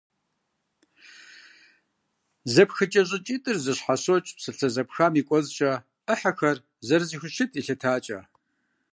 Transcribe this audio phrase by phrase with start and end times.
[2.53, 5.71] Зэпхыкӏэ щӏыкӏитӏыр зэщхьэщокӏ псалъэ зэпхам и кӏуэцӏкӏэ
[6.05, 8.19] ӏыхьэхэр зэрызэхущыт елъытакӏэ.